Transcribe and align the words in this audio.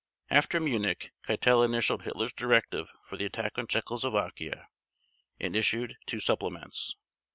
After 0.31 0.59
Munich, 0.59 1.11
Keitel 1.21 1.63
initialed 1.63 2.01
Hitler's 2.05 2.33
directive 2.33 2.91
for 3.03 3.17
the 3.17 3.25
attack 3.25 3.59
on 3.59 3.67
Czechoslovakia, 3.67 4.67
and 5.39 5.55
issued 5.55 5.95
two 6.07 6.19
supplements. 6.19 6.95